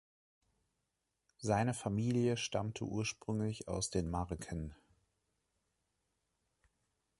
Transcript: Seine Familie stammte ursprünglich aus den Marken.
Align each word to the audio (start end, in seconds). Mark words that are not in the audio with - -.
Seine 1.37 1.75
Familie 1.75 2.35
stammte 2.35 2.85
ursprünglich 2.85 3.67
aus 3.67 3.91
den 3.91 4.09
Marken. 4.09 4.73